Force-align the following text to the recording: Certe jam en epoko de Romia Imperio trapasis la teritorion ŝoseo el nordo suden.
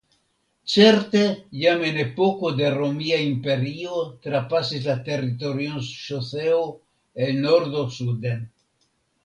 Certe 0.75 1.19
jam 1.63 1.83
en 1.89 1.99
epoko 2.03 2.51
de 2.61 2.71
Romia 2.77 3.19
Imperio 3.27 3.99
trapasis 4.25 4.87
la 4.93 4.97
teritorion 5.11 5.87
ŝoseo 5.91 6.59
el 7.29 7.41
nordo 7.47 7.89
suden. 8.01 8.45